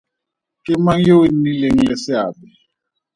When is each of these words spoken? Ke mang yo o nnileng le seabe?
Ke 0.63 0.73
mang 0.83 1.01
yo 1.07 1.15
o 1.23 1.27
nnileng 1.33 1.79
le 1.87 1.95
seabe? 2.03 2.45